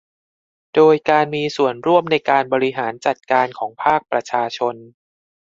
[0.75, 4.75] โดยการมีส่วนร่วมในการบริหารจัดการของภาคประชาชน